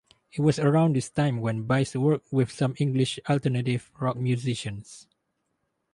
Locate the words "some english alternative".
2.51-3.91